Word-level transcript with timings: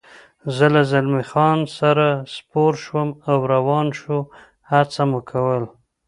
زه 0.55 0.65
له 0.73 0.81
زلمی 0.91 1.23
خان 1.31 1.59
سره 1.77 2.05
سپور 2.35 2.73
شوم 2.85 3.09
او 3.29 3.37
روان 3.53 3.87
شو، 3.99 4.17
هڅه 4.71 5.01
مو 5.09 5.19
کول. 5.29 5.63